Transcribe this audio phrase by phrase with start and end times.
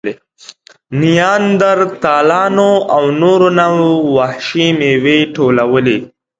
[0.99, 5.97] نیاندرتالانو او نورو نوعو وحشي مېوې ټولولې.